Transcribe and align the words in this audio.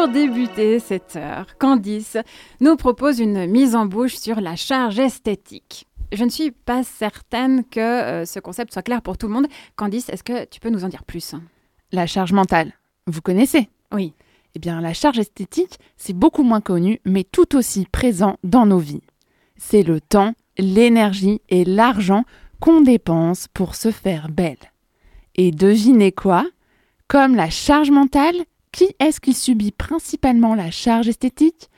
Pour 0.00 0.08
débuter 0.08 0.78
cette 0.78 1.16
heure, 1.16 1.58
Candice 1.58 2.16
nous 2.62 2.76
propose 2.76 3.20
une 3.20 3.46
mise 3.46 3.76
en 3.76 3.84
bouche 3.84 4.16
sur 4.16 4.40
la 4.40 4.56
charge 4.56 4.98
esthétique. 4.98 5.86
Je 6.10 6.24
ne 6.24 6.30
suis 6.30 6.52
pas 6.52 6.82
certaine 6.84 7.64
que 7.66 7.80
euh, 7.80 8.24
ce 8.24 8.40
concept 8.40 8.72
soit 8.72 8.80
clair 8.80 9.02
pour 9.02 9.18
tout 9.18 9.26
le 9.26 9.34
monde. 9.34 9.46
Candice, 9.76 10.08
est-ce 10.08 10.24
que 10.24 10.46
tu 10.46 10.58
peux 10.58 10.70
nous 10.70 10.86
en 10.86 10.88
dire 10.88 11.04
plus? 11.04 11.34
La 11.92 12.06
charge 12.06 12.32
mentale, 12.32 12.72
vous 13.08 13.20
connaissez? 13.20 13.68
Oui. 13.92 14.14
Eh 14.54 14.58
bien, 14.58 14.80
la 14.80 14.94
charge 14.94 15.18
esthétique, 15.18 15.78
c'est 15.98 16.16
beaucoup 16.16 16.44
moins 16.44 16.62
connu, 16.62 16.98
mais 17.04 17.24
tout 17.24 17.54
aussi 17.54 17.84
présent 17.84 18.38
dans 18.42 18.64
nos 18.64 18.78
vies. 18.78 19.02
C'est 19.58 19.82
le 19.82 20.00
temps, 20.00 20.32
l'énergie 20.56 21.42
et 21.50 21.66
l'argent 21.66 22.24
qu'on 22.58 22.80
dépense 22.80 23.48
pour 23.52 23.74
se 23.74 23.90
faire 23.90 24.30
belle. 24.30 24.72
Et 25.34 25.50
devinez 25.50 26.12
quoi? 26.12 26.46
Comme 27.06 27.36
la 27.36 27.50
charge 27.50 27.90
mentale, 27.90 28.36
qui 28.72 28.94
est-ce 28.98 29.20
qui 29.20 29.34
subit 29.34 29.72
principalement 29.72 30.54
la 30.54 30.70
charge 30.70 31.08
esthétique? 31.08 31.68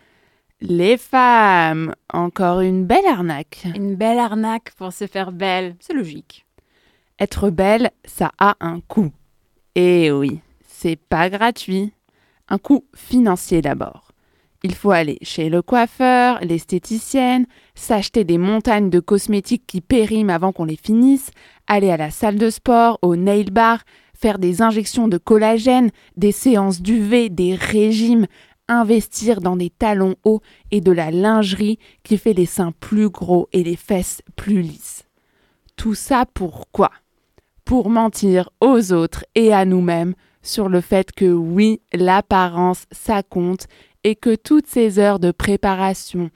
Les 0.60 0.96
femmes. 0.96 1.94
Encore 2.12 2.60
une 2.60 2.84
belle 2.86 3.06
arnaque. 3.06 3.66
Une 3.74 3.96
belle 3.96 4.18
arnaque 4.18 4.72
pour 4.76 4.92
se 4.92 5.06
faire 5.06 5.32
belle, 5.32 5.76
c'est 5.80 5.94
logique. 5.94 6.46
Être 7.18 7.50
belle, 7.50 7.90
ça 8.04 8.32
a 8.38 8.56
un 8.60 8.80
coût. 8.80 9.10
Et 9.74 10.10
oui, 10.12 10.40
c'est 10.66 10.96
pas 10.96 11.30
gratuit. 11.30 11.92
Un 12.48 12.58
coût 12.58 12.84
financier 12.94 13.62
d'abord. 13.62 14.12
Il 14.64 14.74
faut 14.74 14.92
aller 14.92 15.18
chez 15.22 15.48
le 15.48 15.60
coiffeur, 15.60 16.38
l'esthéticienne, 16.40 17.46
s'acheter 17.74 18.22
des 18.22 18.38
montagnes 18.38 18.90
de 18.90 19.00
cosmétiques 19.00 19.66
qui 19.66 19.80
périment 19.80 20.30
avant 20.30 20.52
qu'on 20.52 20.64
les 20.64 20.76
finisse, 20.76 21.30
aller 21.66 21.90
à 21.90 21.96
la 21.96 22.10
salle 22.10 22.36
de 22.36 22.48
sport, 22.48 22.98
au 23.02 23.16
nail 23.16 23.50
bar, 23.50 23.80
faire 24.22 24.38
des 24.38 24.62
injections 24.62 25.08
de 25.08 25.18
collagène, 25.18 25.90
des 26.16 26.32
séances 26.32 26.80
d'UV, 26.80 27.28
des 27.28 27.56
régimes, 27.56 28.26
investir 28.68 29.40
dans 29.40 29.56
des 29.56 29.68
talons 29.68 30.14
hauts 30.24 30.40
et 30.70 30.80
de 30.80 30.92
la 30.92 31.10
lingerie 31.10 31.80
qui 32.04 32.16
fait 32.16 32.32
les 32.32 32.46
seins 32.46 32.72
plus 32.78 33.10
gros 33.10 33.48
et 33.52 33.64
les 33.64 33.76
fesses 33.76 34.22
plus 34.36 34.62
lisses. 34.62 35.04
Tout 35.76 35.94
ça 35.94 36.24
pourquoi 36.32 36.92
Pour 37.64 37.90
mentir 37.90 38.50
aux 38.60 38.92
autres 38.92 39.24
et 39.34 39.52
à 39.52 39.64
nous-mêmes 39.64 40.14
sur 40.42 40.68
le 40.68 40.80
fait 40.80 41.12
que 41.12 41.32
oui, 41.32 41.80
l'apparence, 41.92 42.86
ça 42.92 43.22
compte 43.22 43.66
et 44.04 44.14
que 44.14 44.34
toutes 44.34 44.66
ces 44.66 44.98
heures 45.00 45.18
de 45.18 45.32
préparation, 45.32 46.30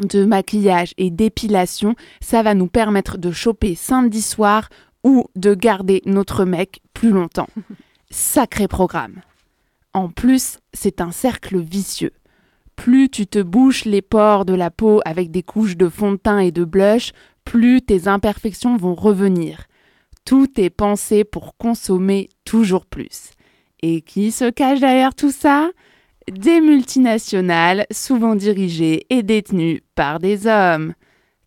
de 0.00 0.24
maquillage 0.24 0.94
et 0.96 1.10
d'épilation, 1.10 1.94
ça 2.20 2.42
va 2.42 2.54
nous 2.54 2.68
permettre 2.68 3.18
de 3.18 3.32
choper 3.32 3.74
samedi 3.74 4.22
soir 4.22 4.68
ou 5.08 5.24
de 5.36 5.54
garder 5.54 6.02
notre 6.04 6.44
mec 6.44 6.82
plus 6.92 7.10
longtemps. 7.10 7.48
Sacré 8.10 8.68
programme. 8.68 9.22
En 9.94 10.10
plus, 10.10 10.58
c'est 10.74 11.00
un 11.00 11.12
cercle 11.12 11.58
vicieux. 11.58 12.12
Plus 12.76 13.08
tu 13.08 13.26
te 13.26 13.38
bouches 13.40 13.86
les 13.86 14.02
pores 14.02 14.44
de 14.44 14.52
la 14.52 14.70
peau 14.70 15.00
avec 15.06 15.30
des 15.30 15.42
couches 15.42 15.78
de 15.78 15.88
fond 15.88 16.12
de 16.12 16.16
teint 16.18 16.40
et 16.40 16.52
de 16.52 16.64
blush, 16.64 17.12
plus 17.44 17.80
tes 17.80 18.06
imperfections 18.06 18.76
vont 18.76 18.94
revenir. 18.94 19.64
Tout 20.26 20.60
est 20.60 20.68
pensé 20.68 21.24
pour 21.24 21.56
consommer 21.56 22.28
toujours 22.44 22.84
plus. 22.84 23.30
Et 23.80 24.02
qui 24.02 24.30
se 24.30 24.50
cache 24.50 24.80
derrière 24.80 25.14
tout 25.14 25.32
ça? 25.32 25.70
Des 26.30 26.60
multinationales 26.60 27.86
souvent 27.90 28.34
dirigées 28.34 29.06
et 29.08 29.22
détenues 29.22 29.80
par 29.94 30.18
des 30.18 30.46
hommes. 30.46 30.92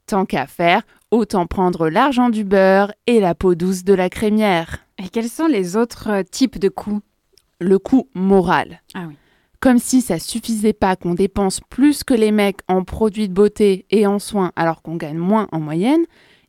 Tant 0.07 0.25
qu'à 0.25 0.47
faire, 0.47 0.81
autant 1.11 1.45
prendre 1.45 1.89
l'argent 1.89 2.29
du 2.29 2.43
beurre 2.43 2.93
et 3.05 3.19
la 3.19 3.35
peau 3.35 3.53
douce 3.55 3.83
de 3.83 3.93
la 3.93 4.09
crémière. 4.09 4.79
Et 4.97 5.09
quels 5.09 5.29
sont 5.29 5.47
les 5.47 5.75
autres 5.75 6.09
euh, 6.09 6.23
types 6.23 6.57
de 6.57 6.69
coûts 6.69 7.01
Le 7.59 7.77
coût 7.77 8.07
moral. 8.13 8.81
Ah 8.93 9.05
oui. 9.07 9.15
Comme 9.59 9.77
si 9.77 10.01
ça 10.01 10.17
suffisait 10.17 10.73
pas 10.73 10.95
qu'on 10.95 11.13
dépense 11.13 11.59
plus 11.59 12.03
que 12.03 12.15
les 12.15 12.31
mecs 12.31 12.61
en 12.67 12.83
produits 12.83 13.29
de 13.29 13.33
beauté 13.33 13.85
et 13.91 14.07
en 14.07 14.17
soins 14.17 14.51
alors 14.55 14.81
qu'on 14.81 14.95
gagne 14.95 15.19
moins 15.19 15.47
en 15.51 15.59
moyenne, 15.59 16.03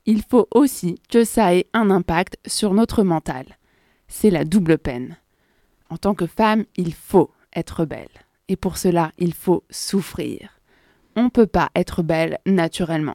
il 0.06 0.22
faut 0.22 0.48
aussi 0.50 0.98
que 1.10 1.22
ça 1.22 1.54
ait 1.54 1.66
un 1.74 1.90
impact 1.90 2.38
sur 2.46 2.72
notre 2.72 3.02
mental. 3.02 3.58
C'est 4.08 4.30
la 4.30 4.44
double 4.44 4.78
peine. 4.78 5.18
En 5.90 5.98
tant 5.98 6.14
que 6.14 6.26
femme, 6.26 6.64
il 6.76 6.94
faut 6.94 7.30
être 7.54 7.84
belle. 7.84 8.08
Et 8.48 8.56
pour 8.56 8.78
cela, 8.78 9.12
il 9.18 9.34
faut 9.34 9.62
souffrir. 9.68 10.58
On 11.14 11.24
ne 11.24 11.28
peut 11.28 11.46
pas 11.46 11.68
être 11.74 12.02
belle 12.02 12.38
naturellement. 12.46 13.14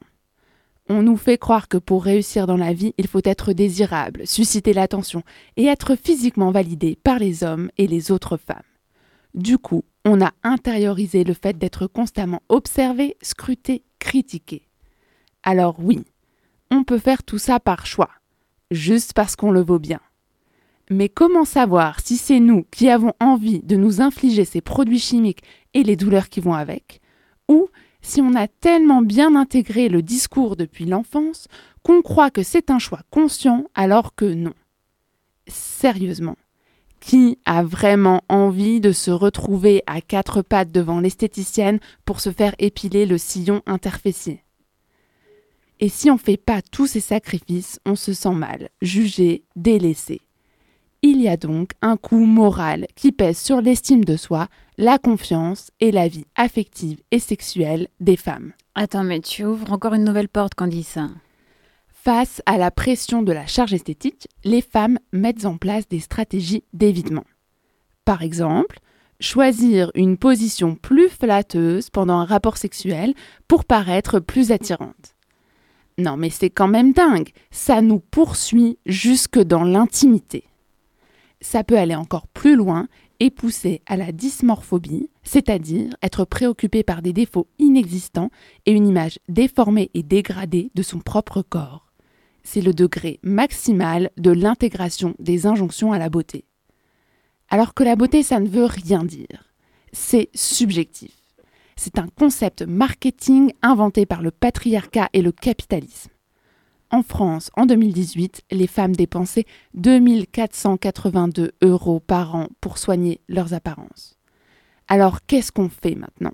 On 0.89 1.03
nous 1.03 1.17
fait 1.17 1.37
croire 1.37 1.67
que 1.67 1.77
pour 1.77 2.03
réussir 2.05 2.47
dans 2.47 2.55
la 2.55 2.71
vie, 2.71 2.93
il 2.97 3.07
faut 3.07 3.21
être 3.25 3.51
désirable, 3.51 4.25
susciter 4.25 4.71
l'attention 4.71 5.23
et 5.57 5.65
être 5.65 5.95
physiquement 5.95 6.51
validé 6.51 6.97
par 7.03 7.19
les 7.19 7.43
hommes 7.43 7.69
et 7.77 7.87
les 7.87 8.11
autres 8.11 8.37
femmes. 8.37 8.61
Du 9.33 9.57
coup, 9.57 9.83
on 10.05 10.21
a 10.21 10.31
intériorisé 10.43 11.25
le 11.25 11.33
fait 11.33 11.57
d'être 11.57 11.87
constamment 11.87 12.41
observé, 12.47 13.17
scruté, 13.21 13.83
critiqué. 13.99 14.63
Alors 15.43 15.75
oui, 15.79 16.05
on 16.71 16.83
peut 16.83 16.99
faire 16.99 17.23
tout 17.23 17.37
ça 17.37 17.59
par 17.59 17.85
choix, 17.85 18.09
juste 18.71 19.11
parce 19.13 19.35
qu'on 19.35 19.51
le 19.51 19.61
vaut 19.61 19.79
bien. 19.79 19.99
Mais 20.89 21.09
comment 21.09 21.43
savoir 21.43 21.99
si 21.99 22.15
c'est 22.15 22.39
nous 22.39 22.65
qui 22.71 22.89
avons 22.89 23.13
envie 23.19 23.59
de 23.59 23.75
nous 23.75 23.99
infliger 23.99 24.45
ces 24.45 24.61
produits 24.61 24.99
chimiques 24.99 25.43
et 25.73 25.83
les 25.83 25.97
douleurs 25.97 26.29
qui 26.29 26.39
vont 26.39 26.53
avec, 26.53 27.01
ou 27.49 27.67
si 28.01 28.21
on 28.21 28.35
a 28.35 28.47
tellement 28.47 29.01
bien 29.01 29.35
intégré 29.35 29.89
le 29.89 30.01
discours 30.01 30.55
depuis 30.55 30.85
l'enfance 30.85 31.47
qu'on 31.83 32.01
croit 32.01 32.31
que 32.31 32.43
c'est 32.43 32.69
un 32.69 32.79
choix 32.79 33.01
conscient 33.11 33.65
alors 33.75 34.15
que 34.15 34.25
non. 34.25 34.53
Sérieusement, 35.47 36.35
qui 36.99 37.39
a 37.45 37.63
vraiment 37.63 38.21
envie 38.29 38.81
de 38.81 38.91
se 38.91 39.11
retrouver 39.11 39.83
à 39.87 40.01
quatre 40.01 40.41
pattes 40.41 40.71
devant 40.71 40.99
l'esthéticienne 40.99 41.79
pour 42.05 42.19
se 42.19 42.31
faire 42.31 42.55
épiler 42.59 43.05
le 43.05 43.17
sillon 43.17 43.61
interfessier 43.65 44.43
Et 45.79 45.89
si 45.89 46.09
on 46.09 46.15
ne 46.15 46.19
fait 46.19 46.37
pas 46.37 46.61
tous 46.61 46.87
ces 46.87 46.99
sacrifices, 46.99 47.79
on 47.85 47.95
se 47.95 48.13
sent 48.13 48.33
mal, 48.33 48.69
jugé, 48.81 49.43
délaissé. 49.55 50.21
Il 51.03 51.21
y 51.21 51.27
a 51.27 51.37
donc 51.37 51.71
un 51.81 51.95
coût 51.95 52.25
moral 52.25 52.87
qui 52.95 53.11
pèse 53.11 53.37
sur 53.37 53.61
l'estime 53.61 54.03
de 54.03 54.17
soi, 54.17 54.47
la 54.77 54.99
confiance 54.99 55.71
et 55.79 55.91
la 55.91 56.07
vie 56.07 56.25
affective 56.35 57.01
et 57.09 57.19
sexuelle 57.19 57.87
des 57.99 58.15
femmes. 58.15 58.53
Attends, 58.75 59.03
mais 59.03 59.21
tu 59.21 59.43
ouvres 59.43 59.71
encore 59.71 59.95
une 59.95 60.03
nouvelle 60.03 60.29
porte, 60.29 60.53
Candice. 60.53 60.99
Face 61.87 62.43
à 62.45 62.57
la 62.57 62.69
pression 62.69 63.23
de 63.23 63.31
la 63.31 63.47
charge 63.47 63.73
esthétique, 63.73 64.27
les 64.43 64.61
femmes 64.61 64.99
mettent 65.11 65.45
en 65.45 65.57
place 65.57 65.87
des 65.87 65.99
stratégies 65.99 66.63
d'évitement. 66.73 67.25
Par 68.05 68.21
exemple, 68.21 68.79
choisir 69.19 69.91
une 69.95 70.15
position 70.15 70.75
plus 70.75 71.09
flatteuse 71.09 71.89
pendant 71.89 72.19
un 72.19 72.25
rapport 72.25 72.57
sexuel 72.57 73.15
pour 73.47 73.65
paraître 73.65 74.19
plus 74.19 74.51
attirante. 74.51 75.15
Non 75.97 76.15
mais 76.17 76.29
c'est 76.29 76.51
quand 76.51 76.67
même 76.67 76.93
dingue, 76.93 77.29
ça 77.49 77.81
nous 77.81 77.99
poursuit 77.99 78.77
jusque 78.85 79.39
dans 79.39 79.63
l'intimité 79.63 80.43
ça 81.41 81.63
peut 81.63 81.77
aller 81.77 81.95
encore 81.95 82.27
plus 82.27 82.55
loin 82.55 82.87
et 83.19 83.29
pousser 83.29 83.81
à 83.85 83.97
la 83.97 84.11
dysmorphobie, 84.11 85.09
c'est-à-dire 85.23 85.95
être 86.01 86.25
préoccupé 86.25 86.83
par 86.83 87.01
des 87.01 87.13
défauts 87.13 87.47
inexistants 87.59 88.29
et 88.65 88.71
une 88.71 88.87
image 88.87 89.19
déformée 89.29 89.89
et 89.93 90.03
dégradée 90.03 90.71
de 90.75 90.83
son 90.83 90.99
propre 90.99 91.41
corps. 91.41 91.91
C'est 92.43 92.61
le 92.61 92.73
degré 92.73 93.19
maximal 93.23 94.11
de 94.17 94.31
l'intégration 94.31 95.15
des 95.19 95.45
injonctions 95.45 95.91
à 95.91 95.99
la 95.99 96.09
beauté. 96.09 96.45
Alors 97.49 97.73
que 97.73 97.83
la 97.83 97.95
beauté, 97.95 98.23
ça 98.23 98.39
ne 98.39 98.47
veut 98.47 98.65
rien 98.65 99.03
dire. 99.03 99.53
C'est 99.91 100.29
subjectif. 100.33 101.11
C'est 101.75 101.99
un 101.99 102.07
concept 102.07 102.63
marketing 102.63 103.51
inventé 103.61 104.05
par 104.05 104.21
le 104.21 104.31
patriarcat 104.31 105.09
et 105.13 105.21
le 105.21 105.31
capitalisme. 105.31 106.09
En 106.89 107.03
France, 107.03 107.51
en 107.55 107.65
2018, 107.65 108.43
les 108.51 108.67
femmes 108.67 108.95
dépensaient 108.95 109.45
2482 109.73 111.51
euros 111.61 111.99
par 111.99 112.35
an 112.35 112.47
pour 112.61 112.77
soigner 112.77 113.19
leurs 113.27 113.53
apparences. 113.53 114.17
Alors 114.87 115.25
qu'est-ce 115.25 115.51
qu'on 115.51 115.69
fait 115.69 115.95
maintenant? 115.95 116.33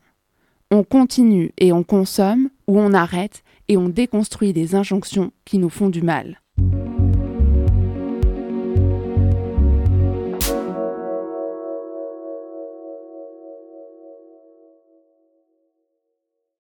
On 0.70 0.84
continue 0.84 1.52
et 1.58 1.72
on 1.74 1.84
consomme 1.84 2.50
ou 2.68 2.80
on 2.80 2.94
arrête 2.94 3.44
et 3.68 3.78
on 3.78 3.90
déconstruit 3.90 4.54
des 4.54 4.76
injonctions 4.76 5.32
qui 5.46 5.58
nous 5.58 5.70
font 5.70 5.90
du 5.90 6.02
mal 6.02 6.43